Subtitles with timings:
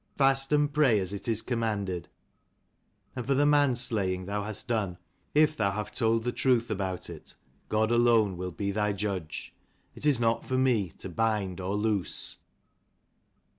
[0.15, 2.07] Fast and pray as it is commanded.
[3.15, 4.97] And for the man slaying thou hast done,
[5.35, 7.35] if thou have told the truth about it,
[7.69, 9.53] God alone will be thy Judge.
[9.93, 12.39] It is not for me to bind or loose."